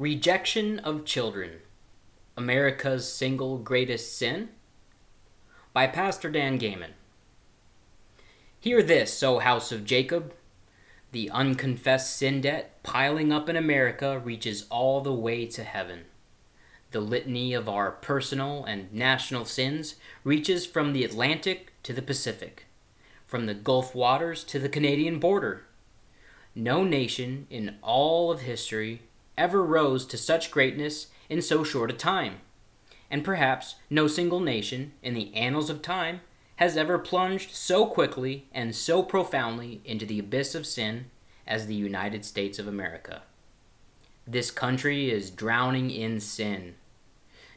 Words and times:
Rejection 0.00 0.78
of 0.78 1.04
Children 1.04 1.60
America's 2.34 3.06
Single 3.06 3.58
Greatest 3.58 4.16
Sin? 4.16 4.48
By 5.74 5.88
Pastor 5.88 6.30
Dan 6.30 6.58
Gayman. 6.58 6.92
Hear 8.58 8.82
this, 8.82 9.22
O 9.22 9.40
house 9.40 9.72
of 9.72 9.84
Jacob. 9.84 10.32
The 11.12 11.28
unconfessed 11.28 12.16
sin 12.16 12.40
debt 12.40 12.82
piling 12.82 13.30
up 13.30 13.50
in 13.50 13.56
America 13.56 14.18
reaches 14.18 14.64
all 14.70 15.02
the 15.02 15.12
way 15.12 15.44
to 15.44 15.64
heaven. 15.64 16.06
The 16.92 17.00
litany 17.00 17.52
of 17.52 17.68
our 17.68 17.90
personal 17.90 18.64
and 18.64 18.90
national 18.94 19.44
sins 19.44 19.96
reaches 20.24 20.64
from 20.64 20.94
the 20.94 21.04
Atlantic 21.04 21.74
to 21.82 21.92
the 21.92 22.00
Pacific, 22.00 22.64
from 23.26 23.44
the 23.44 23.52
Gulf 23.52 23.94
waters 23.94 24.44
to 24.44 24.58
the 24.58 24.70
Canadian 24.70 25.18
border. 25.18 25.64
No 26.54 26.84
nation 26.84 27.46
in 27.50 27.76
all 27.82 28.32
of 28.32 28.40
history 28.40 29.02
ever 29.40 29.64
rose 29.64 30.04
to 30.04 30.18
such 30.18 30.50
greatness 30.50 31.06
in 31.30 31.40
so 31.40 31.64
short 31.64 31.90
a 31.90 31.94
time, 31.94 32.34
and 33.10 33.24
perhaps 33.24 33.76
no 33.88 34.06
single 34.06 34.38
nation 34.38 34.92
in 35.02 35.14
the 35.14 35.34
annals 35.34 35.70
of 35.70 35.80
time 35.80 36.20
has 36.56 36.76
ever 36.76 36.98
plunged 36.98 37.52
so 37.52 37.86
quickly 37.86 38.46
and 38.52 38.76
so 38.76 39.02
profoundly 39.02 39.80
into 39.82 40.04
the 40.04 40.18
abyss 40.18 40.54
of 40.54 40.66
sin 40.66 41.06
as 41.46 41.66
the 41.66 41.74
United 41.74 42.22
States 42.22 42.58
of 42.58 42.68
America. 42.68 43.22
This 44.26 44.50
country 44.50 45.10
is 45.10 45.30
drowning 45.30 45.90
in 45.90 46.20
sin. 46.20 46.74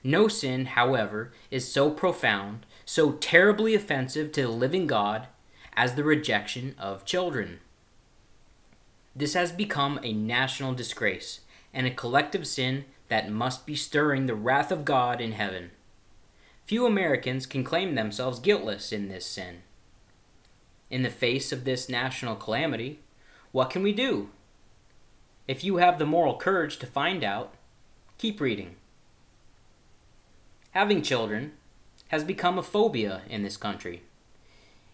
No 0.06 0.30
sin, 0.30 0.68
however, 0.68 1.34
is 1.52 1.70
so 1.70 1.92
profound, 1.92 2.66
so 2.86 3.12
terribly 3.12 3.76
offensive 3.76 4.32
to 4.32 4.44
the 4.44 4.48
living 4.48 4.88
God 4.88 5.28
as 5.74 5.96
the 5.96 6.04
rejection 6.06 6.76
of 6.80 7.04
children. 7.04 7.60
This 9.14 9.34
has 9.34 9.52
become 9.52 10.00
a 10.02 10.14
national 10.14 10.74
disgrace 10.74 11.42
and 11.74 11.88
a 11.88 11.92
collective 11.92 12.48
sin 12.48 12.86
that 13.10 13.32
must 13.32 13.66
be 13.66 13.76
stirring 13.76 14.26
the 14.26 14.36
wrath 14.36 14.72
of 14.72 14.86
God 14.86 15.20
in 15.20 15.34
heaven. 15.34 15.72
Few 16.66 16.86
Americans 16.86 17.46
can 17.46 17.64
claim 17.64 17.96
themselves 17.96 18.40
guiltless 18.40 18.92
in 18.92 19.10
this 19.10 19.26
sin. 19.26 19.64
In 20.90 21.04
the 21.04 21.10
face 21.10 21.52
of 21.52 21.66
this 21.66 21.90
national 21.90 22.36
calamity, 22.36 23.00
what 23.52 23.70
can 23.70 23.84
we 23.84 23.92
do? 23.92 24.30
If 25.48 25.64
you 25.64 25.78
have 25.78 26.00
the 26.00 26.06
moral 26.06 26.38
courage 26.38 26.78
to 26.80 26.86
find 26.86 27.24
out, 27.24 27.54
keep 28.18 28.40
reading. 28.40 28.76
Having 30.72 31.02
children 31.02 31.54
has 32.08 32.24
become 32.24 32.58
a 32.58 32.64
phobia 32.64 33.24
in 33.30 33.44
this 33.44 33.58
country. 33.58 34.04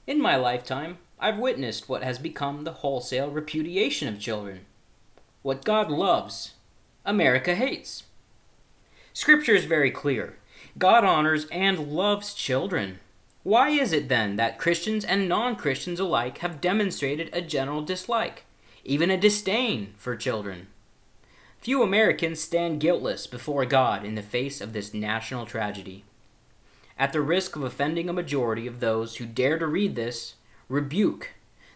In 0.07 0.19
my 0.19 0.35
lifetime, 0.35 0.97
I've 1.19 1.37
witnessed 1.37 1.87
what 1.87 2.03
has 2.03 2.17
become 2.17 2.63
the 2.63 2.73
wholesale 2.73 3.29
repudiation 3.29 4.07
of 4.07 4.19
children. 4.19 4.65
What 5.41 5.63
God 5.63 5.91
loves 5.91 6.53
America 7.05 7.55
hates. 7.55 8.03
Scripture 9.13 9.55
is 9.55 9.65
very 9.65 9.91
clear. 9.91 10.37
God 10.77 11.03
honors 11.03 11.45
and 11.51 11.91
loves 11.91 12.33
children. 12.33 12.99
Why 13.43 13.69
is 13.69 13.93
it 13.93 14.09
then 14.09 14.35
that 14.35 14.57
Christians 14.57 15.03
and 15.03 15.27
non 15.27 15.55
Christians 15.55 15.99
alike 15.99 16.39
have 16.39 16.61
demonstrated 16.61 17.29
a 17.33 17.41
general 17.41 17.81
dislike, 17.81 18.43
even 18.83 19.09
a 19.09 19.17
disdain 19.17 19.93
for 19.97 20.15
children? 20.15 20.67
Few 21.59 21.83
Americans 21.83 22.39
stand 22.39 22.79
guiltless 22.79 23.27
before 23.27 23.65
God 23.65 24.05
in 24.05 24.15
the 24.15 24.21
face 24.21 24.61
of 24.61 24.71
this 24.71 24.93
national 24.93 25.45
tragedy. 25.45 26.05
At 26.97 27.11
the 27.11 27.21
risk 27.21 27.55
of 27.55 27.63
offending 27.63 28.07
a 28.09 28.13
majority 28.13 28.67
of 28.67 28.79
those 28.79 29.17
who 29.17 29.25
dare 29.25 29.57
to 29.59 29.67
read 29.67 29.95
this, 29.95 30.35
rebuke. 30.67 31.31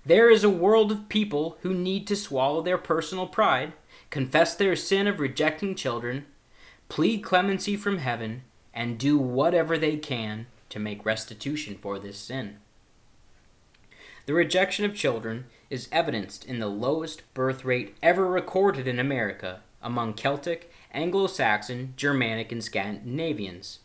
There 0.05 0.29
is 0.29 0.43
a 0.43 0.49
world 0.49 0.91
of 0.91 1.09
people 1.09 1.57
who 1.61 1.73
need 1.73 2.07
to 2.07 2.15
swallow 2.15 2.61
their 2.61 2.77
personal 2.77 3.27
pride 3.27 3.73
confess 4.13 4.53
their 4.53 4.75
sin 4.75 5.07
of 5.07 5.19
rejecting 5.19 5.73
children, 5.73 6.23
plead 6.87 7.23
clemency 7.23 7.75
from 7.75 7.97
heaven, 7.97 8.43
and 8.71 8.99
do 8.99 9.17
whatever 9.17 9.75
they 9.75 9.97
can 9.97 10.45
to 10.69 10.77
make 10.77 11.03
restitution 11.03 11.75
for 11.81 11.97
this 11.97 12.19
sin. 12.19 12.57
The 14.27 14.35
rejection 14.35 14.85
of 14.85 14.93
children 14.93 15.45
is 15.71 15.89
evidenced 15.91 16.45
in 16.45 16.59
the 16.59 16.67
lowest 16.67 17.23
birth 17.33 17.65
rate 17.65 17.95
ever 18.03 18.27
recorded 18.27 18.87
in 18.87 18.99
America 18.99 19.61
among 19.81 20.13
Celtic, 20.13 20.71
Anglo 20.91 21.25
Saxon, 21.25 21.95
Germanic, 21.97 22.51
and 22.51 22.63
Scandinavians. 22.63 23.79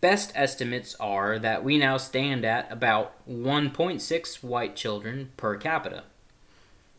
Best 0.00 0.32
estimates 0.34 0.96
are 0.98 1.38
that 1.38 1.62
we 1.62 1.76
now 1.76 1.98
stand 1.98 2.46
at 2.46 2.72
about 2.72 3.12
1.6 3.28 4.42
white 4.42 4.74
children 4.74 5.32
per 5.36 5.54
capita. 5.58 6.04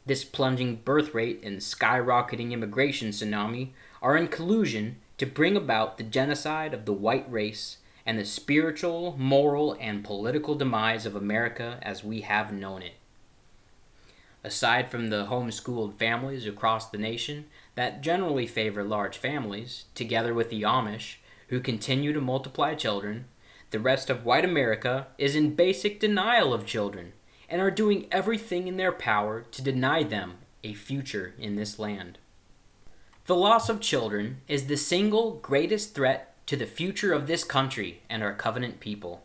This 0.06 0.24
plunging 0.24 0.78
birth 0.78 1.14
rate 1.14 1.42
and 1.44 1.60
skyrocketing 1.60 2.52
immigration 2.52 3.10
tsunami 3.10 3.70
are 4.02 4.18
in 4.18 4.28
collusion 4.28 4.98
to 5.18 5.26
bring 5.26 5.56
about 5.56 5.98
the 5.98 6.04
genocide 6.04 6.74
of 6.74 6.86
the 6.86 6.94
white 6.94 7.30
race 7.32 7.78
and 8.06 8.18
the 8.18 8.26
spiritual, 8.26 9.16
moral, 9.18 9.78
and 9.80 10.04
political 10.04 10.56
demise 10.56 11.06
of 11.06 11.16
America 11.16 11.78
as 11.82 12.04
we 12.04 12.22
have 12.22 12.52
known 12.52 12.82
it. 12.82 12.94
Aside 14.44 14.90
from 14.90 15.10
the 15.10 15.26
homeschooled 15.26 16.00
families 16.00 16.48
across 16.48 16.90
the 16.90 16.98
nation 16.98 17.46
that 17.76 18.02
generally 18.02 18.48
favor 18.48 18.84
large 18.84 19.18
families, 19.18 19.86
together 19.94 20.34
with 20.34 20.50
the 20.50 20.62
Amish, 20.62 21.18
who 21.50 21.60
continue 21.60 22.14
to 22.14 22.22
multiply 22.22 22.74
children, 22.74 23.26
the 23.72 23.80
rest 23.80 24.10
of 24.10 24.26
white 24.26 24.46
America 24.46 25.08
is 25.18 25.36
in 25.36 25.56
basic 25.56 26.00
denial 26.00 26.54
of 26.54 26.66
children 26.66 27.12
and 27.50 27.62
are 27.62 27.72
doing 27.72 28.08
everything 28.12 28.68
in 28.68 28.78
their 28.78 28.92
power 28.92 29.42
to 29.52 29.62
deny 29.62 30.04
them 30.04 30.38
a 30.64 30.74
future 30.74 31.34
in 31.38 31.56
this 31.56 31.80
land. 31.80 32.18
The 33.26 33.36
loss 33.36 33.70
of 33.70 33.82
children 33.82 34.42
is 34.48 34.68
the 34.68 34.78
single 34.78 35.34
greatest 35.36 35.94
threat 35.94 36.36
to 36.48 36.56
the 36.56 36.66
future 36.66 37.14
of 37.14 37.28
this 37.28 37.44
country 37.44 38.02
and 38.10 38.24
our 38.24 38.34
covenant 38.34 38.80
people. 38.80 39.24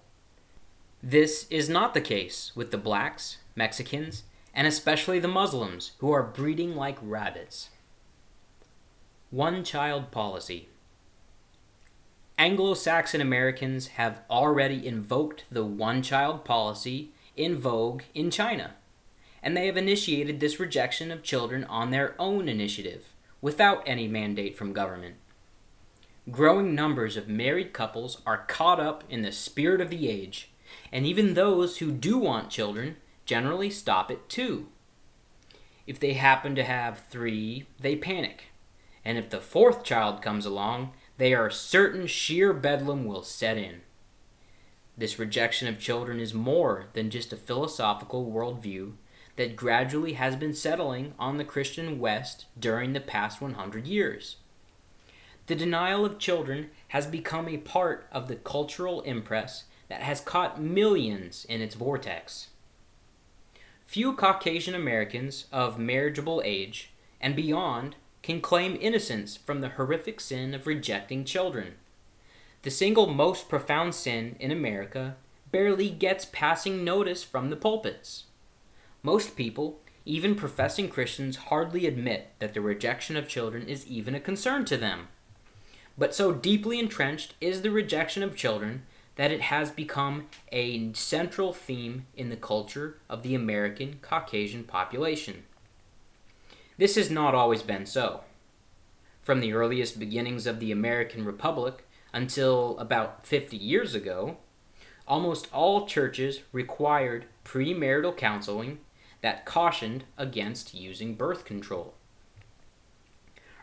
This 1.02 1.46
is 1.50 1.68
not 1.68 1.94
the 1.94 2.00
case 2.00 2.52
with 2.54 2.70
the 2.70 2.78
blacks, 2.78 3.38
Mexicans, 3.56 4.24
and 4.52 4.66
especially 4.66 5.18
the 5.18 5.28
Muslims 5.28 5.92
who 5.98 6.12
are 6.12 6.22
breeding 6.22 6.76
like 6.76 6.98
rabbits. 7.02 7.70
One 9.30 9.64
child 9.64 10.10
policy. 10.10 10.68
Anglo 12.36 12.74
Saxon 12.74 13.20
Americans 13.20 13.88
have 13.88 14.20
already 14.28 14.86
invoked 14.86 15.44
the 15.50 15.64
one 15.64 16.02
child 16.02 16.44
policy 16.44 17.10
in 17.36 17.58
vogue 17.58 18.02
in 18.14 18.30
China, 18.30 18.74
and 19.42 19.56
they 19.56 19.66
have 19.66 19.76
initiated 19.76 20.40
this 20.40 20.58
rejection 20.58 21.10
of 21.10 21.22
children 21.22 21.64
on 21.64 21.90
their 21.90 22.14
own 22.18 22.48
initiative, 22.48 23.06
without 23.40 23.82
any 23.86 24.08
mandate 24.08 24.56
from 24.56 24.72
government. 24.72 25.16
Growing 26.30 26.74
numbers 26.74 27.18
of 27.18 27.28
married 27.28 27.74
couples 27.74 28.22
are 28.26 28.46
caught 28.46 28.80
up 28.80 29.04
in 29.10 29.22
the 29.22 29.32
spirit 29.32 29.80
of 29.82 29.90
the 29.90 30.08
age, 30.08 30.50
and 30.90 31.04
even 31.04 31.34
those 31.34 31.78
who 31.78 31.92
do 31.92 32.16
want 32.16 32.48
children 32.48 32.96
generally 33.26 33.68
stop 33.68 34.10
it 34.10 34.28
too. 34.28 34.68
If 35.86 36.00
they 36.00 36.14
happen 36.14 36.54
to 36.54 36.64
have 36.64 37.04
three, 37.10 37.66
they 37.78 37.96
panic, 37.96 38.44
and 39.04 39.18
if 39.18 39.28
the 39.28 39.40
fourth 39.40 39.84
child 39.84 40.22
comes 40.22 40.46
along, 40.46 40.92
they 41.18 41.34
are 41.34 41.50
certain 41.50 42.06
sheer 42.06 42.54
bedlam 42.54 43.04
will 43.04 43.22
set 43.22 43.58
in. 43.58 43.82
This 44.96 45.18
rejection 45.18 45.66
of 45.68 45.80
children 45.80 46.20
is 46.20 46.32
more 46.32 46.86
than 46.92 47.10
just 47.10 47.32
a 47.32 47.36
philosophical 47.36 48.30
worldview 48.30 48.92
that 49.36 49.56
gradually 49.56 50.12
has 50.12 50.36
been 50.36 50.54
settling 50.54 51.14
on 51.18 51.36
the 51.36 51.44
Christian 51.44 51.98
West 51.98 52.46
during 52.58 52.92
the 52.92 53.00
past 53.00 53.40
100 53.40 53.86
years. 53.86 54.36
The 55.46 55.56
denial 55.56 56.04
of 56.04 56.18
children 56.18 56.70
has 56.88 57.06
become 57.06 57.48
a 57.48 57.58
part 57.58 58.06
of 58.12 58.28
the 58.28 58.36
cultural 58.36 59.02
impress 59.02 59.64
that 59.88 60.02
has 60.02 60.20
caught 60.20 60.60
millions 60.60 61.44
in 61.44 61.60
its 61.60 61.74
vortex. 61.74 62.48
Few 63.86 64.14
Caucasian 64.14 64.74
Americans 64.74 65.46
of 65.52 65.78
marriageable 65.78 66.40
age 66.44 66.92
and 67.20 67.36
beyond 67.36 67.96
can 68.22 68.40
claim 68.40 68.78
innocence 68.80 69.36
from 69.36 69.60
the 69.60 69.70
horrific 69.70 70.20
sin 70.20 70.54
of 70.54 70.66
rejecting 70.66 71.24
children. 71.24 71.74
The 72.64 72.70
single 72.70 73.06
most 73.06 73.50
profound 73.50 73.94
sin 73.94 74.36
in 74.40 74.50
America 74.50 75.16
barely 75.52 75.90
gets 75.90 76.24
passing 76.24 76.82
notice 76.82 77.22
from 77.22 77.50
the 77.50 77.56
pulpits. 77.56 78.24
Most 79.02 79.36
people, 79.36 79.80
even 80.06 80.34
professing 80.34 80.88
Christians, 80.88 81.36
hardly 81.36 81.86
admit 81.86 82.30
that 82.38 82.54
the 82.54 82.62
rejection 82.62 83.18
of 83.18 83.28
children 83.28 83.68
is 83.68 83.86
even 83.86 84.14
a 84.14 84.20
concern 84.20 84.64
to 84.64 84.78
them. 84.78 85.08
But 85.98 86.14
so 86.14 86.32
deeply 86.32 86.78
entrenched 86.78 87.34
is 87.38 87.60
the 87.60 87.70
rejection 87.70 88.22
of 88.22 88.34
children 88.34 88.84
that 89.16 89.30
it 89.30 89.42
has 89.42 89.70
become 89.70 90.28
a 90.50 90.90
central 90.94 91.52
theme 91.52 92.06
in 92.16 92.30
the 92.30 92.36
culture 92.36 92.96
of 93.10 93.22
the 93.22 93.34
American 93.34 93.98
Caucasian 94.00 94.64
population. 94.64 95.44
This 96.78 96.94
has 96.94 97.10
not 97.10 97.34
always 97.34 97.62
been 97.62 97.84
so. 97.84 98.22
From 99.22 99.40
the 99.40 99.52
earliest 99.52 99.98
beginnings 99.98 100.46
of 100.46 100.60
the 100.60 100.72
American 100.72 101.26
Republic, 101.26 101.83
until 102.14 102.78
about 102.78 103.26
50 103.26 103.56
years 103.56 103.94
ago, 103.94 104.38
almost 105.06 105.52
all 105.52 105.86
churches 105.86 106.40
required 106.52 107.26
premarital 107.44 108.16
counseling 108.16 108.78
that 109.20 109.44
cautioned 109.44 110.04
against 110.16 110.72
using 110.74 111.16
birth 111.16 111.44
control. 111.44 111.94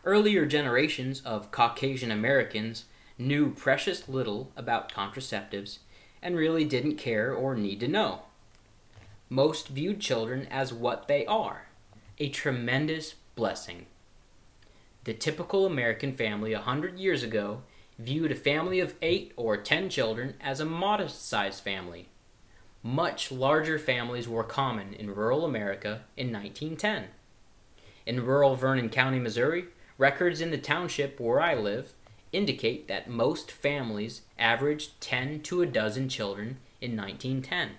Earlier 0.04 0.44
generations 0.44 1.22
of 1.22 1.50
Caucasian 1.50 2.10
Americans 2.10 2.84
knew 3.16 3.54
precious 3.54 4.08
little 4.08 4.52
about 4.54 4.92
contraceptives 4.92 5.78
and 6.20 6.36
really 6.36 6.64
didn't 6.64 6.96
care 6.96 7.32
or 7.32 7.54
need 7.56 7.80
to 7.80 7.88
know. 7.88 8.22
Most 9.30 9.68
viewed 9.68 10.00
children 10.00 10.46
as 10.50 10.72
what 10.72 11.08
they 11.08 11.24
are 11.26 11.66
a 12.18 12.28
tremendous 12.28 13.14
blessing. 13.34 13.86
The 15.04 15.14
typical 15.14 15.66
American 15.66 16.12
family 16.12 16.52
a 16.52 16.60
hundred 16.60 16.98
years 16.98 17.22
ago 17.22 17.62
viewed 17.98 18.32
a 18.32 18.36
family 18.36 18.80
of 18.80 18.94
eight 19.02 19.32
or 19.36 19.56
ten 19.56 19.88
children 19.88 20.34
as 20.40 20.60
a 20.60 20.64
modest 20.64 21.26
sized 21.26 21.62
family. 21.62 22.08
Much 22.82 23.30
larger 23.30 23.78
families 23.78 24.28
were 24.28 24.42
common 24.42 24.92
in 24.94 25.14
rural 25.14 25.44
America 25.44 26.02
in 26.16 26.32
1910. 26.32 27.04
In 28.06 28.26
rural 28.26 28.56
Vernon 28.56 28.88
County, 28.88 29.20
Missouri, 29.20 29.66
records 29.98 30.40
in 30.40 30.50
the 30.50 30.58
township 30.58 31.20
where 31.20 31.40
I 31.40 31.54
live 31.54 31.92
indicate 32.32 32.88
that 32.88 33.08
most 33.08 33.52
families 33.52 34.22
averaged 34.38 35.00
10 35.00 35.42
to 35.42 35.62
a 35.62 35.66
dozen 35.66 36.08
children 36.08 36.58
in 36.80 36.96
1910. 36.96 37.72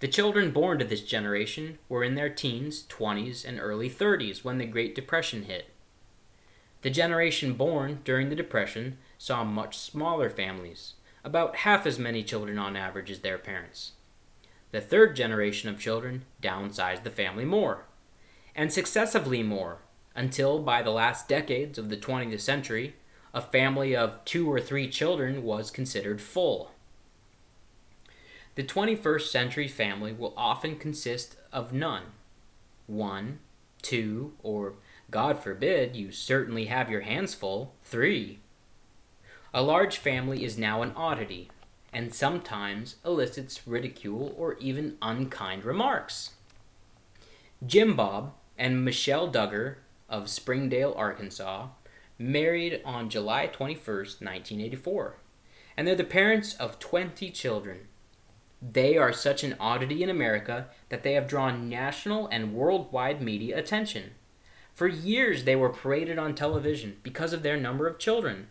The 0.00 0.08
children 0.08 0.50
born 0.50 0.78
to 0.78 0.84
this 0.84 1.02
generation 1.02 1.78
were 1.88 2.04
in 2.04 2.14
their 2.14 2.30
teens, 2.30 2.84
20s, 2.88 3.44
and 3.44 3.60
early 3.60 3.90
30s 3.90 4.44
when 4.44 4.58
the 4.58 4.66
Great 4.66 4.94
Depression 4.94 5.44
hit. 5.44 5.66
The 6.82 6.90
generation 6.90 7.54
born 7.54 8.00
during 8.04 8.28
the 8.28 8.36
Depression 8.36 8.98
saw 9.18 9.42
much 9.42 9.76
smaller 9.76 10.30
families, 10.30 10.94
about 11.24 11.56
half 11.56 11.86
as 11.86 11.98
many 11.98 12.22
children 12.22 12.58
on 12.58 12.76
average 12.76 13.10
as 13.10 13.20
their 13.20 13.38
parents. 13.38 13.92
The 14.70 14.80
third 14.80 15.16
generation 15.16 15.68
of 15.68 15.80
children 15.80 16.24
downsized 16.42 17.02
the 17.02 17.10
family 17.10 17.44
more, 17.44 17.86
and 18.54 18.72
successively 18.72 19.42
more, 19.42 19.78
until 20.14 20.60
by 20.60 20.82
the 20.82 20.90
last 20.90 21.28
decades 21.28 21.78
of 21.78 21.88
the 21.88 21.96
20th 21.96 22.40
century, 22.40 22.94
a 23.34 23.40
family 23.40 23.94
of 23.96 24.24
two 24.24 24.50
or 24.50 24.60
three 24.60 24.88
children 24.88 25.42
was 25.42 25.70
considered 25.70 26.20
full. 26.20 26.72
The 28.54 28.64
21st 28.64 29.28
century 29.28 29.68
family 29.68 30.12
will 30.12 30.34
often 30.36 30.76
consist 30.76 31.36
of 31.52 31.72
none. 31.72 32.04
One, 32.86 33.38
two, 33.82 34.32
or 34.42 34.74
God 35.10 35.38
forbid 35.38 35.96
you 35.96 36.12
certainly 36.12 36.66
have 36.66 36.90
your 36.90 37.00
hands 37.00 37.34
full, 37.34 37.74
three. 37.82 38.40
A 39.54 39.62
large 39.62 39.96
family 39.96 40.44
is 40.44 40.58
now 40.58 40.82
an 40.82 40.92
oddity, 40.94 41.50
and 41.92 42.14
sometimes 42.14 42.96
elicits 43.04 43.66
ridicule 43.66 44.34
or 44.36 44.58
even 44.58 44.98
unkind 45.00 45.64
remarks. 45.64 46.32
Jim 47.66 47.96
Bob 47.96 48.34
and 48.58 48.84
Michelle 48.84 49.30
Duggar 49.30 49.76
of 50.08 50.28
Springdale, 50.28 50.94
Arkansas, 50.96 51.68
married 52.18 52.82
on 52.84 53.08
July 53.08 53.46
21, 53.46 53.84
1984, 53.86 55.16
and 55.76 55.86
they're 55.86 55.94
the 55.94 56.04
parents 56.04 56.54
of 56.54 56.78
20 56.78 57.30
children. 57.30 57.88
They 58.60 58.96
are 58.96 59.12
such 59.12 59.44
an 59.44 59.56
oddity 59.60 60.02
in 60.02 60.10
America 60.10 60.66
that 60.88 61.02
they 61.02 61.14
have 61.14 61.28
drawn 61.28 61.68
national 61.68 62.26
and 62.28 62.52
worldwide 62.52 63.22
media 63.22 63.56
attention. 63.56 64.10
For 64.78 64.86
years, 64.86 65.42
they 65.42 65.56
were 65.56 65.70
paraded 65.70 66.20
on 66.20 66.36
television 66.36 66.98
because 67.02 67.32
of 67.32 67.42
their 67.42 67.56
number 67.56 67.88
of 67.88 67.98
children. 67.98 68.46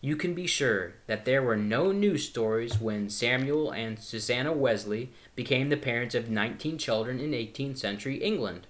You 0.00 0.16
can 0.16 0.32
be 0.32 0.46
sure 0.46 0.94
that 1.08 1.26
there 1.26 1.42
were 1.42 1.58
no 1.58 1.92
news 1.92 2.26
stories 2.26 2.80
when 2.80 3.10
Samuel 3.10 3.70
and 3.70 3.98
Susanna 3.98 4.54
Wesley 4.54 5.10
became 5.34 5.68
the 5.68 5.76
parents 5.76 6.14
of 6.14 6.30
19 6.30 6.78
children 6.78 7.20
in 7.20 7.32
18th 7.32 7.76
century 7.76 8.16
England 8.16 8.66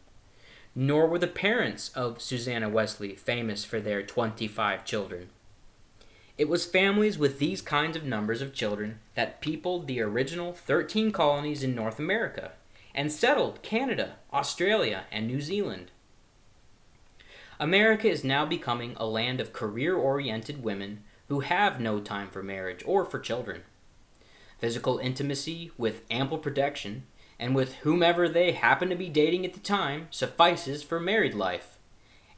nor 0.79 1.07
were 1.07 1.19
the 1.19 1.27
parents 1.27 1.89
of 1.95 2.21
Susanna 2.21 2.69
Wesley 2.69 3.15
famous 3.15 3.65
for 3.65 3.81
their 3.81 4.03
25 4.03 4.85
children. 4.85 5.31
It 6.37 6.51
was 6.51 6.67
families 6.67 7.17
with 7.17 7.39
these 7.39 7.63
kinds 7.63 7.97
of 7.97 8.05
numbers 8.05 8.43
of 8.43 8.53
children 8.53 9.01
that 9.15 9.41
peopled 9.41 9.87
the 9.87 10.03
original 10.03 10.53
13 10.53 11.13
colonies 11.13 11.63
in 11.63 11.75
North 11.75 11.99
America 11.99 12.53
and 12.95 13.11
settled 13.11 13.63
Canada, 13.63 14.17
Australia, 14.35 15.05
and 15.11 15.27
New 15.27 15.41
Zealand. 15.41 15.91
America 17.59 18.09
is 18.09 18.23
now 18.23 18.45
becoming 18.45 18.95
a 18.97 19.07
land 19.07 19.41
of 19.41 19.53
career 19.53 19.97
oriented 19.97 20.63
women 20.63 21.03
who 21.29 21.41
have 21.41 21.81
no 21.81 22.01
time 22.01 22.29
for 22.29 22.43
marriage 22.43 22.83
or 22.85 23.05
for 23.05 23.19
children. 23.19 23.63
Physical 24.59 24.99
intimacy 24.99 25.71
with 25.79 26.03
ample 26.11 26.39
protection 26.39 27.05
and 27.39 27.55
with 27.55 27.77
whomever 27.77 28.29
they 28.29 28.53
happen 28.53 28.91
to 28.91 28.97
be 28.97 29.09
dating 29.09 29.45
at 29.45 29.55
the 29.55 29.61
time 29.61 30.09
suffices 30.11 30.83
for 30.83 31.01
married 31.01 31.35
life, 31.35 31.79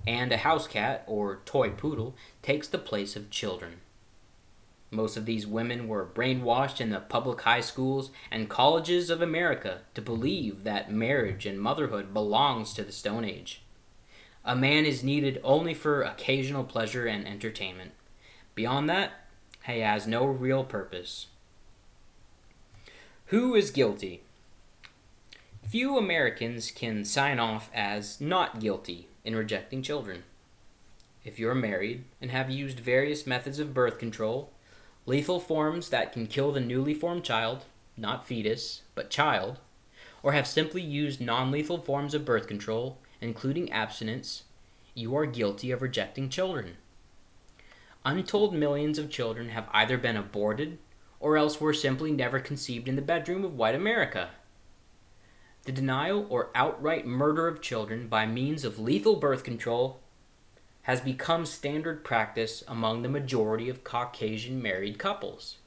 and 0.06 0.32
a 0.32 0.38
house 0.38 0.66
cat 0.66 1.04
or 1.06 1.40
toy 1.44 1.70
poodle 1.70 2.14
takes 2.42 2.68
the 2.68 2.78
place 2.78 3.16
of 3.16 3.30
children. 3.30 3.80
Most 4.90 5.16
of 5.16 5.26
these 5.26 5.46
women 5.46 5.86
were 5.86 6.06
brainwashed 6.06 6.80
in 6.80 6.90
the 6.90 7.00
public 7.00 7.42
high 7.42 7.60
schools 7.60 8.10
and 8.30 8.48
colleges 8.48 9.10
of 9.10 9.20
America 9.20 9.80
to 9.94 10.00
believe 10.00 10.64
that 10.64 10.90
marriage 10.90 11.44
and 11.44 11.60
motherhood 11.60 12.14
belongs 12.14 12.72
to 12.72 12.82
the 12.82 12.92
Stone 12.92 13.24
Age. 13.24 13.62
A 14.44 14.56
man 14.56 14.86
is 14.86 15.04
needed 15.04 15.40
only 15.44 15.74
for 15.74 16.02
occasional 16.02 16.64
pleasure 16.64 17.06
and 17.06 17.26
entertainment. 17.26 17.92
Beyond 18.54 18.88
that, 18.88 19.12
he 19.66 19.80
has 19.80 20.06
no 20.06 20.24
real 20.24 20.64
purpose. 20.64 21.26
Who 23.26 23.54
is 23.54 23.70
guilty? 23.70 24.22
Few 25.68 25.98
Americans 25.98 26.70
can 26.70 27.04
sign 27.04 27.38
off 27.38 27.70
as 27.74 28.20
not 28.22 28.58
guilty 28.58 29.08
in 29.22 29.36
rejecting 29.36 29.82
children. 29.82 30.22
If 31.24 31.38
you're 31.38 31.54
married 31.54 32.04
and 32.22 32.30
have 32.30 32.48
used 32.48 32.80
various 32.80 33.26
methods 33.26 33.58
of 33.58 33.74
birth 33.74 33.98
control, 33.98 34.50
lethal 35.04 35.40
forms 35.40 35.90
that 35.90 36.12
can 36.12 36.26
kill 36.26 36.52
the 36.52 36.60
newly 36.60 36.94
formed 36.94 37.24
child, 37.24 37.64
not 37.98 38.26
fetus, 38.26 38.80
but 38.94 39.10
child, 39.10 39.58
or 40.22 40.32
have 40.32 40.46
simply 40.46 40.80
used 40.80 41.20
non 41.20 41.50
lethal 41.50 41.78
forms 41.78 42.14
of 42.14 42.24
birth 42.24 42.46
control, 42.46 42.96
including 43.20 43.72
abstinence, 43.72 44.44
you 44.94 45.16
are 45.16 45.26
guilty 45.26 45.70
of 45.70 45.82
rejecting 45.82 46.28
children. 46.28 46.76
Untold 48.04 48.54
millions 48.54 48.98
of 48.98 49.10
children 49.10 49.50
have 49.50 49.68
either 49.72 49.98
been 49.98 50.16
aborted 50.16 50.78
or 51.20 51.36
else 51.36 51.60
were 51.60 51.74
simply 51.74 52.12
never 52.12 52.40
conceived 52.40 52.88
in 52.88 52.96
the 52.96 53.02
bedroom 53.02 53.44
of 53.44 53.56
white 53.56 53.74
America 53.74 54.30
the 55.68 55.72
denial 55.72 56.26
or 56.30 56.48
outright 56.54 57.06
murder 57.06 57.46
of 57.46 57.60
children 57.60 58.08
by 58.08 58.24
means 58.24 58.64
of 58.64 58.78
lethal 58.78 59.16
birth 59.16 59.44
control 59.44 60.00
has 60.84 61.02
become 61.02 61.44
standard 61.44 62.02
practice 62.02 62.64
among 62.66 63.02
the 63.02 63.08
majority 63.10 63.68
of 63.68 63.84
Caucasian 63.84 64.62
married 64.62 64.98
couples. 64.98 65.58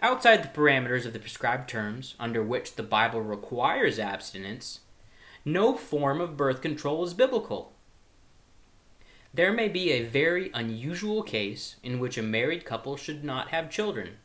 Outside 0.00 0.42
the 0.42 0.48
parameters 0.48 1.06
of 1.06 1.12
the 1.12 1.20
prescribed 1.20 1.70
terms 1.70 2.16
under 2.18 2.42
which 2.42 2.74
the 2.74 2.82
Bible 2.82 3.20
requires 3.20 4.00
abstinence, 4.00 4.80
no 5.48 5.76
form 5.76 6.20
of 6.20 6.36
birth 6.36 6.60
control 6.60 7.04
is 7.04 7.14
biblical. 7.14 7.72
There 9.32 9.52
may 9.52 9.68
be 9.68 9.92
a 9.92 10.02
very 10.02 10.50
unusual 10.52 11.22
case 11.22 11.76
in 11.84 12.00
which 12.00 12.18
a 12.18 12.22
married 12.22 12.64
couple 12.64 12.96
should 12.96 13.22
not 13.22 13.50
have 13.50 13.70
children. 13.70 14.16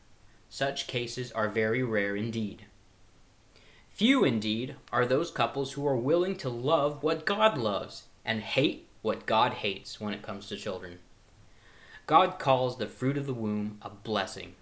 Such 0.49 0.87
cases 0.87 1.31
are 1.33 1.47
very 1.47 1.83
rare 1.83 2.15
indeed. 2.15 2.65
Few 3.91 4.23
indeed 4.23 4.75
are 4.91 5.05
those 5.05 5.29
couples 5.29 5.73
who 5.73 5.87
are 5.87 5.95
willing 5.95 6.37
to 6.37 6.49
love 6.49 7.03
what 7.03 7.27
God 7.27 7.55
loves 7.55 8.05
and 8.25 8.41
hate 8.41 8.87
what 9.03 9.27
God 9.27 9.53
hates 9.53 10.01
when 10.01 10.15
it 10.15 10.23
comes 10.23 10.47
to 10.47 10.57
children. 10.57 10.97
God 12.07 12.39
calls 12.39 12.79
the 12.79 12.87
fruit 12.87 13.15
of 13.15 13.27
the 13.27 13.33
womb 13.35 13.77
a 13.83 13.91
blessing. 13.91 14.55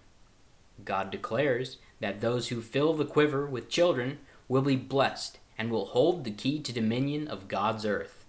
God 0.84 1.10
declares 1.10 1.78
that 2.00 2.20
those 2.20 2.48
who 2.48 2.60
fill 2.60 2.92
the 2.92 3.06
quiver 3.06 3.46
with 3.46 3.70
children 3.70 4.18
will 4.46 4.62
be 4.62 4.76
blessed 4.76 5.38
and 5.60 5.70
will 5.70 5.84
hold 5.84 6.24
the 6.24 6.30
key 6.30 6.58
to 6.58 6.72
dominion 6.72 7.28
of 7.28 7.46
God's 7.46 7.84
earth. 7.84 8.24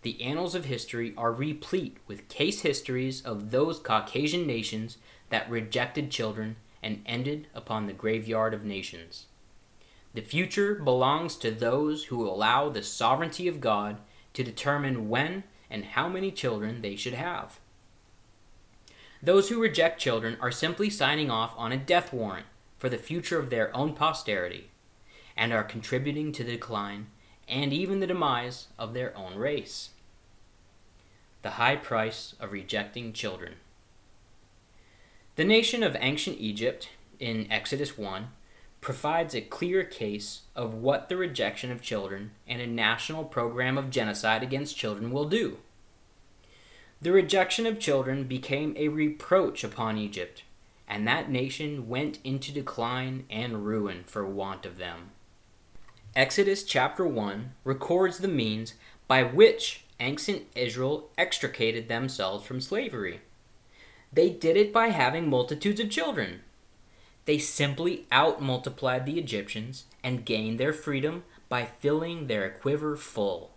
The 0.00 0.22
annals 0.22 0.54
of 0.54 0.64
history 0.64 1.12
are 1.14 1.30
replete 1.30 1.98
with 2.06 2.30
case 2.30 2.62
histories 2.62 3.20
of 3.20 3.50
those 3.50 3.78
Caucasian 3.78 4.46
nations 4.46 4.96
that 5.28 5.50
rejected 5.50 6.10
children 6.10 6.56
and 6.82 7.02
ended 7.04 7.48
upon 7.54 7.86
the 7.86 7.92
graveyard 7.92 8.54
of 8.54 8.64
nations. 8.64 9.26
The 10.14 10.22
future 10.22 10.74
belongs 10.76 11.36
to 11.36 11.50
those 11.50 12.04
who 12.04 12.26
allow 12.26 12.70
the 12.70 12.82
sovereignty 12.82 13.46
of 13.46 13.60
God 13.60 13.98
to 14.32 14.42
determine 14.42 15.10
when 15.10 15.44
and 15.68 15.84
how 15.84 16.08
many 16.08 16.30
children 16.30 16.80
they 16.80 16.96
should 16.96 17.12
have. 17.12 17.60
Those 19.22 19.50
who 19.50 19.60
reject 19.60 20.00
children 20.00 20.38
are 20.40 20.50
simply 20.50 20.88
signing 20.88 21.30
off 21.30 21.52
on 21.58 21.72
a 21.72 21.76
death 21.76 22.10
warrant 22.10 22.46
for 22.78 22.88
the 22.88 22.96
future 22.96 23.38
of 23.38 23.50
their 23.50 23.74
own 23.76 23.92
posterity, 23.92 24.70
and 25.36 25.52
are 25.52 25.64
contributing 25.64 26.32
to 26.32 26.44
the 26.44 26.52
decline 26.52 27.06
and 27.48 27.72
even 27.72 28.00
the 28.00 28.06
demise 28.06 28.68
of 28.78 28.94
their 28.94 29.16
own 29.16 29.36
race. 29.36 29.90
The 31.42 31.50
high 31.50 31.76
price 31.76 32.34
of 32.38 32.52
rejecting 32.52 33.12
children. 33.12 33.54
The 35.36 35.44
nation 35.44 35.82
of 35.82 35.96
ancient 35.98 36.38
Egypt, 36.38 36.90
in 37.18 37.50
Exodus 37.50 37.96
1, 37.98 38.28
provides 38.80 39.34
a 39.34 39.40
clear 39.40 39.84
case 39.84 40.42
of 40.54 40.74
what 40.74 41.08
the 41.08 41.16
rejection 41.16 41.70
of 41.70 41.80
children 41.80 42.32
and 42.46 42.60
a 42.60 42.66
national 42.66 43.24
program 43.24 43.78
of 43.78 43.90
genocide 43.90 44.42
against 44.42 44.76
children 44.76 45.10
will 45.10 45.28
do. 45.28 45.58
The 47.00 47.12
rejection 47.12 47.66
of 47.66 47.80
children 47.80 48.24
became 48.24 48.74
a 48.76 48.88
reproach 48.88 49.64
upon 49.64 49.98
Egypt, 49.98 50.42
and 50.86 51.06
that 51.08 51.30
nation 51.30 51.88
went 51.88 52.18
into 52.22 52.52
decline 52.52 53.24
and 53.30 53.64
ruin 53.64 54.04
for 54.04 54.26
want 54.26 54.66
of 54.66 54.78
them. 54.78 55.10
Exodus 56.14 56.62
chapter 56.62 57.06
1 57.06 57.52
records 57.64 58.18
the 58.18 58.28
means 58.28 58.74
by 59.08 59.22
which 59.22 59.84
ancient 59.98 60.42
Israel 60.54 61.08
extricated 61.16 61.88
themselves 61.88 62.44
from 62.44 62.60
slavery. 62.60 63.22
They 64.12 64.28
did 64.28 64.58
it 64.58 64.74
by 64.74 64.88
having 64.88 65.30
multitudes 65.30 65.80
of 65.80 65.88
children. 65.88 66.42
They 67.24 67.38
simply 67.38 68.04
outmultiplied 68.12 69.06
the 69.06 69.18
Egyptians 69.18 69.84
and 70.04 70.26
gained 70.26 70.60
their 70.60 70.74
freedom 70.74 71.24
by 71.48 71.64
filling 71.64 72.26
their 72.26 72.50
quiver 72.50 72.94
full. 72.94 73.52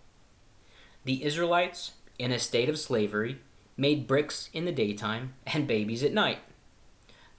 The 1.03 1.25
Israelites, 1.25 1.91
in 2.17 2.31
a 2.31 2.39
state 2.39 2.69
of 2.69 2.79
slavery, 2.79 3.39
made 3.75 4.07
bricks 4.07 4.49
in 4.53 4.63
the 4.63 4.71
daytime 4.71 5.33
and 5.45 5.67
babies 5.67 6.03
at 6.03 6.13
night. 6.13 6.39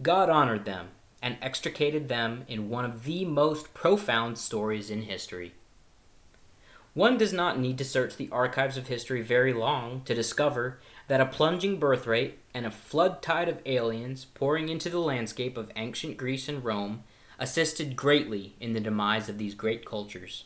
God 0.03 0.29
honored 0.29 0.67
them 0.67 0.89
and 1.27 1.37
extricated 1.43 2.09
them 2.09 2.45
in 2.47 2.71
one 2.71 2.85
of 2.85 3.03
the 3.03 3.25
most 3.25 3.75
profound 3.75 4.39
stories 4.39 4.91
in 4.91 5.03
history. 5.03 5.53
One 6.95 7.19
does 7.19 7.33
not 7.33 7.59
need 7.59 7.79
to 7.79 7.85
search 7.85 8.17
the 8.17 8.29
archives 8.31 8.77
of 8.77 8.87
history 8.87 9.23
very 9.23 9.53
long 9.53 10.03
to 10.05 10.15
discover 10.15 10.79
that 11.09 11.21
a 11.21 11.27
plunging 11.27 11.81
birth 11.81 12.07
rate 12.07 12.39
and 12.55 12.65
a 12.65 12.71
flood 12.71 13.23
tide 13.23 13.49
of 13.49 13.59
aliens 13.67 14.25
pouring 14.25 14.69
into 14.69 14.89
the 14.89 15.01
landscape 15.01 15.57
of 15.57 15.73
ancient 15.75 16.17
Greece 16.17 16.49
and 16.49 16.65
Rome 16.65 17.03
assisted 17.41 17.97
greatly 17.97 18.55
in 18.61 18.73
the 18.73 18.79
demise 18.79 19.29
of 19.29 19.37
these 19.37 19.57
great 19.57 19.85
cultures. 19.85 20.45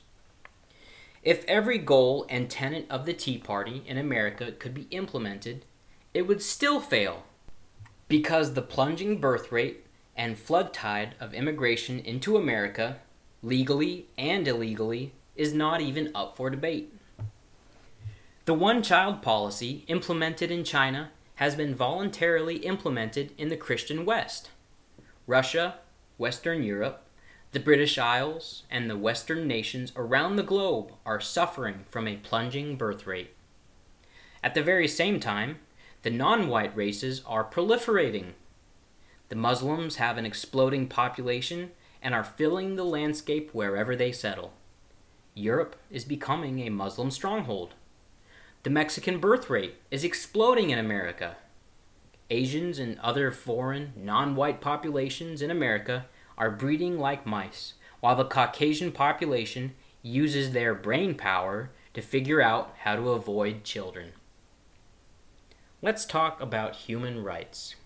If 1.23 1.45
every 1.45 1.77
goal 1.77 2.25
and 2.31 2.49
tenet 2.49 2.87
of 2.89 3.05
the 3.05 3.13
Tea 3.13 3.37
Party 3.37 3.83
in 3.87 3.99
America 3.99 4.51
could 4.51 4.73
be 4.73 4.89
implemented, 4.91 5.67
it 6.15 6.23
would 6.23 6.41
still 6.41 6.81
fail 6.81 7.25
because 8.09 8.55
the 8.55 8.63
plunging 8.63 9.21
birth 9.21 9.53
rate 9.53 9.85
and 10.21 10.39
flood 10.39 10.75
tide 10.75 11.15
of 11.19 11.33
immigration 11.33 11.99
into 11.99 12.37
America, 12.37 12.99
legally 13.43 14.05
and 14.19 14.47
illegally, 14.47 15.15
is 15.35 15.55
not 15.55 15.81
even 15.81 16.11
up 16.15 16.37
for 16.37 16.50
debate. 16.50 16.93
The 18.45 18.53
one 18.53 18.83
child 18.83 19.23
policy 19.23 19.83
implemented 19.87 20.50
in 20.50 20.62
China 20.62 21.11
has 21.37 21.55
been 21.55 21.75
voluntarily 21.75 22.57
implemented 22.57 23.33
in 23.39 23.49
the 23.49 23.57
Christian 23.57 24.05
West. 24.05 24.50
Russia, 25.27 25.77
Western 26.19 26.62
Europe, 26.62 27.03
the 27.53 27.59
British 27.59 27.97
Isles, 27.97 28.65
and 28.71 28.91
the 28.91 28.99
Western 28.99 29.49
nations 29.49 29.91
around 29.97 30.37
the 30.37 30.43
globe 30.43 30.93
are 31.07 31.19
suffering 31.19 31.87
from 31.89 32.07
a 32.07 32.17
plunging 32.17 32.77
birth 32.77 33.07
rate. 33.07 33.35
At 34.45 34.53
the 34.53 34.62
very 34.62 34.87
same 34.87 35.19
time, 35.19 35.61
the 36.03 36.11
non 36.11 36.47
white 36.47 36.77
races 36.77 37.23
are 37.25 37.43
proliferating. 37.43 38.35
The 39.31 39.37
Muslims 39.37 39.97
have 39.97 40.19
an 40.19 40.27
exploding 40.27 40.89
population 40.89 41.71
and 42.03 42.15
are 42.15 42.25
filling 42.25 42.75
the 42.75 42.85
landscape 42.85 43.51
wherever 43.53 43.95
they 43.95 44.11
settle. 44.11 44.53
Europe 45.35 45.77
is 45.89 46.05
becoming 46.05 46.59
a 46.59 46.69
Muslim 46.69 47.13
stronghold. 47.13 47.75
The 48.65 48.71
Mexican 48.71 49.21
birth 49.21 49.49
rate 49.49 49.77
is 49.89 50.03
exploding 50.03 50.71
in 50.71 50.81
America. 50.81 51.37
Asians 52.29 52.81
and 52.81 52.99
other 52.99 53.31
foreign, 53.31 53.93
non 53.97 54.35
white 54.35 54.61
populations 54.61 55.43
in 55.43 55.51
America 55.51 56.07
are 56.37 56.51
breeding 56.51 56.99
like 56.99 57.25
mice, 57.25 57.75
while 58.01 58.17
the 58.17 58.25
Caucasian 58.25 58.91
population 58.91 59.75
uses 60.03 60.51
their 60.51 60.75
brain 60.75 61.15
power 61.15 61.71
to 61.95 62.03
figure 62.03 62.43
out 62.43 62.75
how 62.81 62.97
to 62.97 63.11
avoid 63.11 63.63
children. 63.63 64.11
Let's 65.81 66.05
talk 66.05 66.41
about 66.41 66.75
human 66.75 67.23
rights. 67.23 67.77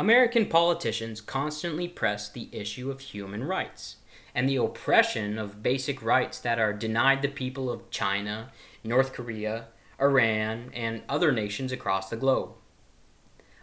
American 0.00 0.46
politicians 0.46 1.20
constantly 1.20 1.86
press 1.86 2.30
the 2.30 2.48
issue 2.52 2.90
of 2.90 3.00
human 3.00 3.44
rights 3.44 3.96
and 4.34 4.48
the 4.48 4.56
oppression 4.56 5.38
of 5.38 5.62
basic 5.62 6.02
rights 6.02 6.38
that 6.38 6.58
are 6.58 6.72
denied 6.72 7.20
the 7.20 7.28
people 7.28 7.70
of 7.70 7.90
China, 7.90 8.50
North 8.82 9.12
Korea, 9.12 9.66
Iran, 10.00 10.70
and 10.72 11.02
other 11.06 11.32
nations 11.32 11.70
across 11.70 12.08
the 12.08 12.16
globe. 12.16 12.52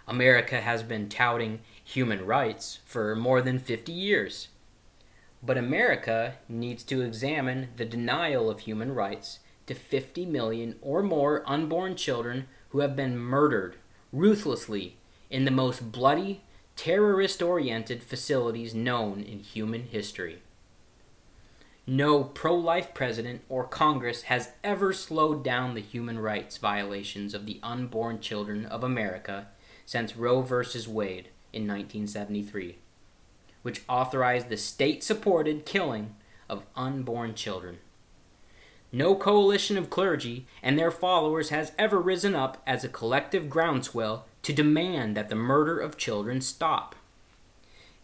America 0.07 0.61
has 0.61 0.83
been 0.83 1.09
touting 1.09 1.61
human 1.83 2.23
rights 2.23 2.81
for 2.85 3.15
more 3.15 3.41
than 3.41 3.57
50 3.57 3.91
years. 3.91 4.49
But 5.41 5.57
America 5.57 6.35
needs 6.47 6.83
to 6.83 7.01
examine 7.01 7.69
the 7.77 7.85
denial 7.85 8.47
of 8.47 8.59
human 8.59 8.93
rights 8.93 9.39
to 9.65 9.73
50 9.73 10.27
million 10.27 10.75
or 10.83 11.01
more 11.01 11.41
unborn 11.47 11.95
children 11.95 12.47
who 12.69 12.81
have 12.81 12.95
been 12.95 13.17
murdered 13.17 13.77
ruthlessly 14.13 14.97
in 15.29 15.45
the 15.45 15.51
most 15.51 15.91
bloody, 15.91 16.41
terrorist 16.75 17.41
oriented 17.41 18.03
facilities 18.03 18.73
known 18.73 19.21
in 19.21 19.39
human 19.39 19.83
history. 19.83 20.41
No 21.85 22.23
pro 22.23 22.53
life 22.53 22.93
president 22.93 23.41
or 23.47 23.63
Congress 23.65 24.23
has 24.23 24.51
ever 24.63 24.91
slowed 24.91 25.43
down 25.43 25.73
the 25.73 25.81
human 25.81 26.19
rights 26.19 26.57
violations 26.57 27.33
of 27.33 27.45
the 27.45 27.59
unborn 27.63 28.19
children 28.19 28.65
of 28.65 28.83
America 28.83 29.47
since 29.85 30.17
Roe 30.17 30.41
v. 30.41 30.55
Wade 30.87 31.29
in 31.53 31.63
1973, 31.63 32.77
which 33.61 33.83
authorized 33.87 34.49
the 34.49 34.57
state 34.57 35.01
supported 35.01 35.65
killing 35.65 36.15
of 36.49 36.63
unborn 36.75 37.33
children. 37.33 37.77
No 38.91 39.15
coalition 39.15 39.77
of 39.77 39.89
clergy 39.89 40.47
and 40.63 40.79
their 40.79 40.91
followers 40.91 41.49
has 41.49 41.73
ever 41.77 41.99
risen 41.99 42.35
up 42.35 42.61
as 42.65 42.83
a 42.83 42.89
collective 42.89 43.49
groundswell 43.49 44.25
to 44.43 44.53
demand 44.53 45.17
that 45.17 45.27
the 45.27 45.35
murder 45.35 45.77
of 45.77 45.97
children 45.97 46.39
stop. 46.39 46.95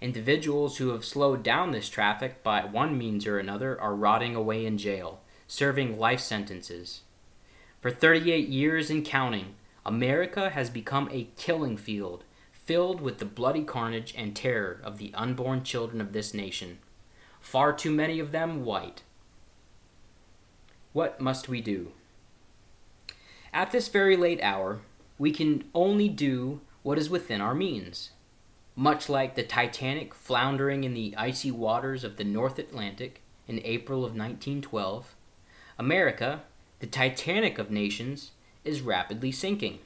Individuals 0.02 0.78
who 0.78 0.90
have 0.90 1.06
slowed 1.06 1.42
down 1.42 1.72
this 1.72 1.88
traffic 1.88 2.44
by 2.44 2.66
one 2.66 2.98
means 2.98 3.26
or 3.26 3.40
another 3.40 3.80
are 3.80 3.96
rotting 3.96 4.36
away 4.36 4.66
in 4.66 4.78
jail, 4.78 5.22
serving 5.48 5.98
life 5.98 6.20
sentences. 6.20 7.02
For 7.80 7.90
38 7.90 8.50
years 8.50 8.90
and 8.90 9.06
counting, 9.06 9.56
America 9.86 10.50
has 10.50 10.70
become 10.70 11.08
a 11.12 11.30
killing 11.38 11.78
field, 11.78 12.26
filled 12.52 13.00
with 13.00 13.20
the 13.20 13.26
bloody 13.26 13.64
carnage 13.64 14.14
and 14.18 14.36
terror 14.36 14.82
of 14.84 14.98
the 14.98 15.14
unborn 15.14 15.64
children 15.64 16.02
of 16.02 16.12
this 16.12 16.34
nation, 16.34 16.80
far 17.40 17.72
too 17.72 17.92
many 17.92 18.20
of 18.20 18.34
them 18.34 18.66
white. 18.66 19.04
What 20.94 21.20
must 21.20 21.50
we 21.50 21.60
do? 21.60 21.92
At 23.52 23.72
this 23.72 23.88
very 23.88 24.16
late 24.16 24.42
hour, 24.42 24.82
we 25.18 25.32
can 25.32 25.64
only 25.74 26.08
do 26.08 26.62
what 26.84 27.00
is 27.00 27.10
within 27.10 27.42
our 27.42 27.56
means. 27.56 28.12
Much 28.76 29.10
like 29.10 29.36
the 29.36 29.44
Titanic 29.44 30.14
floundering 30.14 30.84
in 30.84 30.94
the 30.94 31.16
icy 31.18 31.50
waters 31.50 32.04
of 32.04 32.18
the 32.18 32.24
North 32.24 32.60
Atlantic 32.60 33.22
in 33.48 33.60
April 33.64 34.00
of 34.00 34.12
1912, 34.12 35.16
America, 35.80 36.44
the 36.80 36.88
Titanic 36.88 37.58
of 37.58 37.72
nations, 37.72 38.32
is 38.64 38.82
rapidly 38.82 39.32
sinking. 39.32 39.80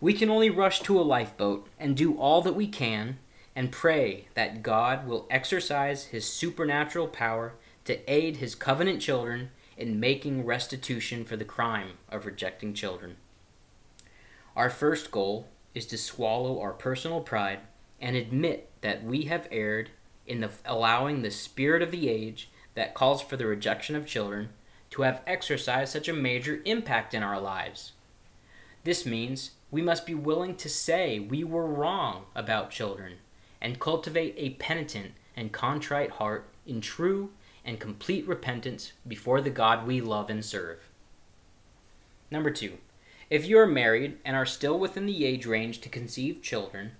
We 0.00 0.12
can 0.12 0.30
only 0.30 0.50
rush 0.50 0.80
to 0.80 0.98
a 0.98 1.02
lifeboat 1.02 1.66
and 1.78 1.96
do 1.96 2.16
all 2.18 2.42
that 2.42 2.54
we 2.54 2.66
can 2.66 3.18
and 3.56 3.72
pray 3.72 4.26
that 4.34 4.62
God 4.62 5.06
will 5.06 5.26
exercise 5.30 6.06
his 6.06 6.30
supernatural 6.30 7.08
power 7.08 7.54
to 7.84 8.10
aid 8.10 8.36
his 8.36 8.54
covenant 8.54 9.00
children 9.02 9.50
in 9.80 9.98
making 9.98 10.44
restitution 10.44 11.24
for 11.24 11.36
the 11.36 11.44
crime 11.44 11.92
of 12.08 12.26
rejecting 12.26 12.74
children. 12.74 13.16
Our 14.54 14.70
first 14.70 15.10
goal 15.10 15.48
is 15.74 15.86
to 15.86 15.98
swallow 15.98 16.60
our 16.60 16.72
personal 16.72 17.20
pride 17.20 17.60
and 18.00 18.16
admit 18.16 18.68
that 18.82 19.04
we 19.04 19.22
have 19.22 19.48
erred 19.50 19.90
in 20.26 20.40
the, 20.40 20.50
allowing 20.64 21.22
the 21.22 21.30
spirit 21.30 21.82
of 21.82 21.90
the 21.90 22.08
age 22.08 22.50
that 22.74 22.94
calls 22.94 23.22
for 23.22 23.36
the 23.36 23.46
rejection 23.46 23.96
of 23.96 24.06
children 24.06 24.50
to 24.90 25.02
have 25.02 25.22
exercised 25.26 25.92
such 25.92 26.08
a 26.08 26.12
major 26.12 26.60
impact 26.64 27.14
in 27.14 27.22
our 27.22 27.40
lives. 27.40 27.92
This 28.84 29.06
means 29.06 29.52
we 29.70 29.82
must 29.82 30.06
be 30.06 30.14
willing 30.14 30.56
to 30.56 30.68
say 30.68 31.18
we 31.18 31.44
were 31.44 31.66
wrong 31.66 32.24
about 32.34 32.70
children 32.70 33.14
and 33.60 33.78
cultivate 33.78 34.34
a 34.36 34.50
penitent 34.50 35.12
and 35.36 35.52
contrite 35.52 36.12
heart 36.12 36.48
in 36.66 36.80
true 36.80 37.30
and 37.64 37.78
complete 37.78 38.26
repentance 38.26 38.92
before 39.06 39.40
the 39.40 39.50
God 39.50 39.86
we 39.86 40.00
love 40.00 40.30
and 40.30 40.44
serve. 40.44 40.88
Number 42.30 42.50
two, 42.50 42.78
if 43.28 43.46
you 43.46 43.58
are 43.58 43.66
married 43.66 44.18
and 44.24 44.36
are 44.36 44.46
still 44.46 44.78
within 44.78 45.06
the 45.06 45.24
age 45.24 45.46
range 45.46 45.80
to 45.80 45.88
conceive 45.88 46.42
children, 46.42 46.92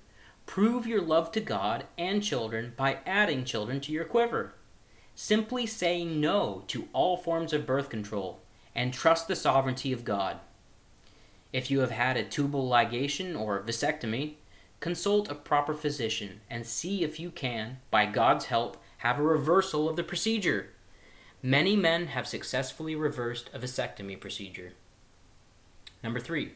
Prove 0.51 0.85
your 0.85 1.01
love 1.01 1.31
to 1.31 1.41
God 1.41 1.85
and 1.97 2.21
children 2.21 2.73
by 2.77 2.99
adding 3.07 3.45
children 3.45 3.79
to 3.83 3.93
your 3.93 4.05
quiver. 4.05 4.55
Simply 5.15 5.65
say 5.65 6.05
no 6.05 6.65
to 6.67 6.89
all 6.93 7.17
forms 7.17 7.53
of 7.53 7.67
birth 7.67 7.89
control 7.89 8.41
and 8.75 8.93
trust 8.93 9.29
the 9.29 9.37
sovereignty 9.37 9.93
of 9.93 10.05
God. 10.05 10.41
If 11.53 11.71
you 11.71 11.79
have 11.79 11.93
had 11.93 12.17
a 12.17 12.25
tubal 12.25 12.69
ligation 12.69 13.39
or 13.39 13.63
vasectomy, 13.63 14.35
consult 14.81 15.31
a 15.31 15.37
proper 15.37 15.73
physician 15.73 16.41
and 16.51 16.67
see 16.67 17.05
if 17.05 17.21
you 17.21 17.31
can, 17.31 17.79
by 17.93 18.07
God's 18.07 18.47
help, 18.47 18.80
have 19.01 19.19
a 19.19 19.23
reversal 19.23 19.89
of 19.89 19.97
the 19.97 20.03
procedure. 20.03 20.69
Many 21.43 21.75
men 21.75 22.09
have 22.09 22.29
successfully 22.29 22.95
reversed 22.95 23.49
a 23.55 23.59
vasectomy 23.59 24.21
procedure. 24.21 24.73
Number 26.05 26.21
three, 26.21 26.53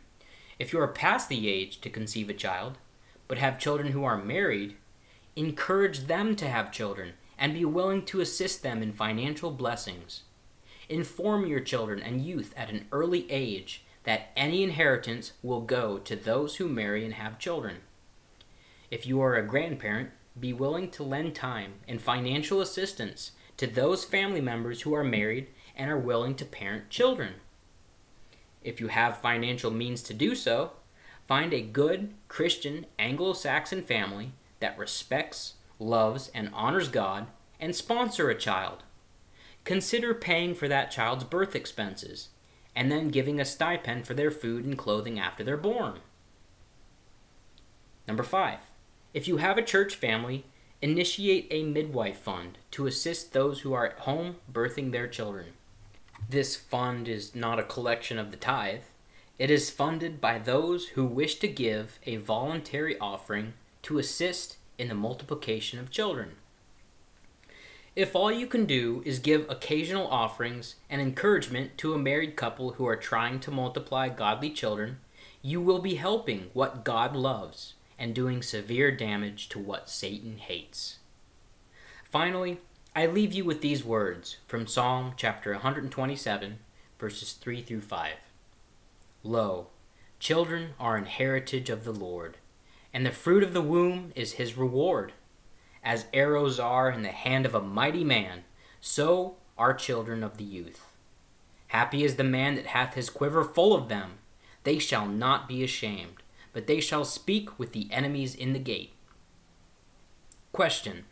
if 0.58 0.70
you 0.70 0.78
are 0.80 0.88
past 0.88 1.30
the 1.30 1.48
age 1.48 1.80
to 1.80 1.88
conceive 1.88 2.28
a 2.28 2.34
child, 2.34 2.76
but 3.28 3.38
have 3.38 3.58
children 3.58 3.92
who 3.92 4.04
are 4.04 4.22
married, 4.22 4.76
encourage 5.34 6.00
them 6.00 6.36
to 6.36 6.46
have 6.46 6.70
children 6.70 7.14
and 7.38 7.54
be 7.54 7.64
willing 7.64 8.04
to 8.04 8.20
assist 8.20 8.62
them 8.62 8.82
in 8.82 8.92
financial 8.92 9.50
blessings. 9.50 10.24
Inform 10.90 11.46
your 11.46 11.60
children 11.60 11.98
and 11.98 12.26
youth 12.26 12.52
at 12.58 12.68
an 12.68 12.84
early 12.92 13.30
age 13.32 13.84
that 14.02 14.28
any 14.36 14.62
inheritance 14.62 15.32
will 15.42 15.62
go 15.62 15.96
to 15.96 16.14
those 16.14 16.56
who 16.56 16.68
marry 16.68 17.06
and 17.06 17.14
have 17.14 17.38
children. 17.38 17.76
If 18.90 19.06
you 19.06 19.22
are 19.22 19.34
a 19.34 19.46
grandparent, 19.46 20.10
be 20.38 20.52
willing 20.52 20.90
to 20.90 21.02
lend 21.02 21.34
time 21.34 21.74
and 21.86 22.00
financial 22.00 22.60
assistance 22.60 23.32
to 23.56 23.66
those 23.66 24.04
family 24.04 24.40
members 24.40 24.82
who 24.82 24.94
are 24.94 25.04
married 25.04 25.48
and 25.76 25.90
are 25.90 25.98
willing 25.98 26.34
to 26.34 26.44
parent 26.44 26.90
children. 26.90 27.34
If 28.62 28.80
you 28.80 28.88
have 28.88 29.18
financial 29.18 29.70
means 29.70 30.02
to 30.04 30.14
do 30.14 30.34
so, 30.34 30.72
find 31.28 31.52
a 31.52 31.60
good 31.60 32.14
Christian 32.28 32.86
Anglo 32.98 33.32
Saxon 33.32 33.82
family 33.82 34.32
that 34.60 34.78
respects, 34.78 35.54
loves, 35.78 36.30
and 36.34 36.50
honors 36.52 36.88
God 36.88 37.26
and 37.60 37.74
sponsor 37.74 38.30
a 38.30 38.34
child. 38.34 38.82
Consider 39.64 40.14
paying 40.14 40.54
for 40.54 40.68
that 40.68 40.90
child's 40.90 41.24
birth 41.24 41.54
expenses 41.54 42.28
and 42.74 42.90
then 42.90 43.08
giving 43.08 43.38
a 43.38 43.44
stipend 43.44 44.06
for 44.06 44.14
their 44.14 44.30
food 44.30 44.64
and 44.64 44.76
clothing 44.76 45.18
after 45.18 45.44
they're 45.44 45.56
born. 45.56 46.00
Number 48.06 48.22
five, 48.22 48.58
if 49.14 49.28
you 49.28 49.36
have 49.36 49.56
a 49.56 49.62
church 49.62 49.94
family, 49.94 50.44
initiate 50.82 51.46
a 51.50 51.62
midwife 51.62 52.18
fund 52.18 52.58
to 52.72 52.86
assist 52.86 53.32
those 53.32 53.60
who 53.60 53.72
are 53.72 53.86
at 53.86 54.00
home 54.00 54.36
birthing 54.52 54.90
their 54.90 55.06
children. 55.06 55.46
This 56.28 56.56
fund 56.56 57.06
is 57.06 57.32
not 57.32 57.60
a 57.60 57.64
collection 57.64 58.18
of 58.18 58.32
the 58.32 58.36
tithe. 58.36 58.82
It 59.38 59.52
is 59.52 59.70
funded 59.70 60.20
by 60.20 60.38
those 60.38 60.88
who 60.88 61.04
wish 61.04 61.36
to 61.36 61.48
give 61.48 62.00
a 62.06 62.16
voluntary 62.16 62.98
offering 62.98 63.54
to 63.82 63.98
assist 63.98 64.56
in 64.78 64.88
the 64.88 64.94
multiplication 64.94 65.78
of 65.78 65.92
children. 65.92 66.32
If 67.94 68.16
all 68.16 68.32
you 68.32 68.48
can 68.48 68.66
do 68.66 69.00
is 69.06 69.20
give 69.20 69.48
occasional 69.48 70.08
offerings 70.08 70.74
and 70.90 71.00
encouragement 71.00 71.78
to 71.78 71.94
a 71.94 71.98
married 71.98 72.34
couple 72.34 72.72
who 72.72 72.86
are 72.88 72.96
trying 72.96 73.38
to 73.40 73.52
multiply 73.52 74.08
godly 74.08 74.50
children, 74.50 74.98
you 75.40 75.60
will 75.60 75.78
be 75.78 75.94
helping 75.94 76.50
what 76.52 76.84
God 76.84 77.14
loves 77.14 77.74
and 78.04 78.14
doing 78.14 78.42
severe 78.42 78.90
damage 78.90 79.48
to 79.48 79.58
what 79.58 79.88
Satan 79.88 80.36
hates. 80.36 80.98
Finally, 82.10 82.58
I 82.94 83.06
leave 83.06 83.32
you 83.32 83.46
with 83.46 83.62
these 83.62 83.82
words 83.82 84.36
from 84.46 84.66
Psalm 84.66 85.14
chapter 85.16 85.52
127, 85.52 86.58
verses 86.98 87.32
3 87.32 87.62
through 87.62 87.80
5. 87.80 88.12
Lo, 89.22 89.68
children 90.20 90.74
are 90.78 90.96
an 90.96 91.06
heritage 91.06 91.70
of 91.70 91.84
the 91.84 91.94
Lord, 91.94 92.36
and 92.92 93.06
the 93.06 93.10
fruit 93.10 93.42
of 93.42 93.54
the 93.54 93.62
womb 93.62 94.12
is 94.14 94.32
his 94.32 94.54
reward. 94.54 95.14
As 95.82 96.04
arrows 96.12 96.60
are 96.60 96.90
in 96.90 97.00
the 97.00 97.08
hand 97.08 97.46
of 97.46 97.54
a 97.54 97.62
mighty 97.62 98.04
man, 98.04 98.44
so 98.82 99.36
are 99.56 99.72
children 99.72 100.22
of 100.22 100.36
the 100.36 100.44
youth. 100.44 100.84
Happy 101.68 102.04
is 102.04 102.16
the 102.16 102.22
man 102.22 102.56
that 102.56 102.66
hath 102.66 102.96
his 102.96 103.08
quiver 103.08 103.42
full 103.42 103.74
of 103.74 103.88
them. 103.88 104.18
They 104.64 104.78
shall 104.78 105.06
not 105.06 105.48
be 105.48 105.64
ashamed, 105.64 106.22
but 106.54 106.66
they 106.66 106.80
shall 106.80 107.04
speak 107.04 107.58
with 107.58 107.72
the 107.72 107.86
enemies 107.90 108.34
in 108.34 108.54
the 108.54 108.58
gate. 108.58 108.94
Question 110.52 111.04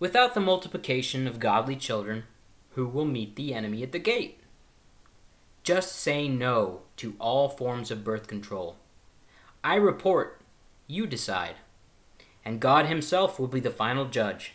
Without 0.00 0.34
the 0.34 0.40
multiplication 0.40 1.28
of 1.28 1.38
godly 1.38 1.76
children, 1.76 2.24
who 2.70 2.88
will 2.88 3.04
meet 3.04 3.36
the 3.36 3.54
enemy 3.54 3.84
at 3.84 3.92
the 3.92 4.00
gate? 4.00 4.40
Just 5.62 5.94
say 5.94 6.26
no 6.26 6.80
to 6.96 7.14
all 7.20 7.48
forms 7.48 7.92
of 7.92 8.02
birth 8.02 8.26
control. 8.26 8.74
I 9.62 9.76
report, 9.76 10.40
you 10.88 11.06
decide 11.06 11.54
and 12.44 12.60
God 12.60 12.86
Himself 12.86 13.38
will 13.38 13.46
be 13.46 13.60
the 13.60 13.70
final 13.70 14.06
judge. 14.06 14.54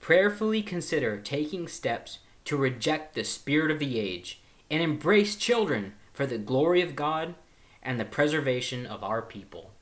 Prayerfully 0.00 0.62
consider 0.62 1.18
taking 1.18 1.66
steps 1.66 2.18
to 2.44 2.56
reject 2.56 3.14
the 3.14 3.24
spirit 3.24 3.70
of 3.70 3.78
the 3.78 3.98
age 3.98 4.40
and 4.70 4.82
embrace 4.82 5.36
children 5.36 5.94
for 6.12 6.26
the 6.26 6.38
glory 6.38 6.82
of 6.82 6.94
God 6.94 7.34
and 7.84 8.00
the 8.00 8.04
preservation 8.04 8.86
of 8.86 9.04
our 9.04 9.22
people. 9.22 9.73